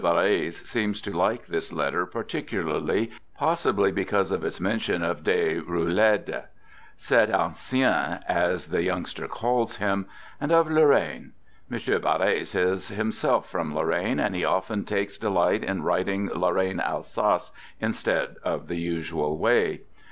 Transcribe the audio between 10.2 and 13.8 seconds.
and of Lorraine. M. Bar res is himself from